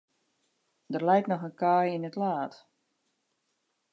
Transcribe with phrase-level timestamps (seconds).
[0.91, 2.53] Der leit noch in kaai yn it laad.